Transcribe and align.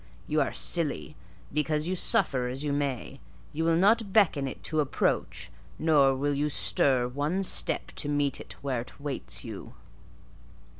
You 0.25 0.41
are 0.41 0.51
silly, 0.51 1.15
because, 1.53 1.85
suffer 1.99 2.47
as 2.47 2.63
you 2.63 2.73
may, 2.73 3.19
you 3.53 3.63
will 3.63 3.75
not 3.75 4.11
beckon 4.11 4.47
it 4.47 4.63
to 4.63 4.79
approach, 4.79 5.51
nor 5.77 6.15
will 6.15 6.33
you 6.33 6.49
stir 6.49 7.07
one 7.07 7.43
step 7.43 7.91
to 7.97 8.09
meet 8.09 8.39
it 8.39 8.55
where 8.63 8.81
it 8.81 8.99
waits 8.99 9.43
you." 9.43 9.75